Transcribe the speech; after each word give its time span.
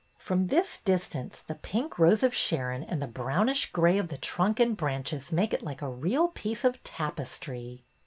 ''From 0.27 0.47
this 0.47 0.79
distance 0.79 1.41
the 1.41 1.53
pink 1.53 1.91
of 1.91 1.97
the 1.97 2.03
Rose 2.05 2.23
of 2.23 2.33
Sharon 2.33 2.81
and 2.83 2.99
the 2.99 3.05
brownish 3.07 3.71
gray 3.71 3.99
of 3.99 4.07
the 4.07 4.17
trunk 4.17 4.59
and 4.59 4.75
branches 4.75 5.31
make 5.31 5.53
it 5.53 5.61
like 5.61 5.83
a 5.83 5.87
real 5.89 6.29
piece 6.29 6.63
of 6.65 6.83
tapestry." 6.83 7.83